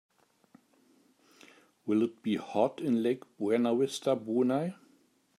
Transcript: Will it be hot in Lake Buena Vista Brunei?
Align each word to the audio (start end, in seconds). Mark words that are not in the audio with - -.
Will 1.85 2.01
it 2.01 2.23
be 2.23 2.35
hot 2.35 2.79
in 2.81 3.03
Lake 3.03 3.21
Buena 3.37 3.75
Vista 3.75 4.15
Brunei? 4.15 4.73